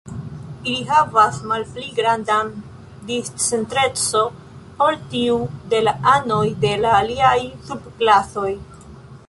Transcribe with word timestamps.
Ili 0.69 0.77
havas 0.91 1.35
malpli 1.51 1.83
grandan 1.99 2.49
discentreco 3.11 4.23
ol 4.87 4.97
tiu 5.13 5.37
de 5.75 5.83
la 5.87 5.95
anoj 6.15 6.43
de 6.67 6.75
la 6.87 6.97
aliaj 7.03 7.39
sub-klasoj. 7.69 8.51